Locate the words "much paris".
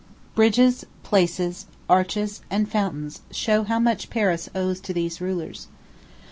3.77-4.49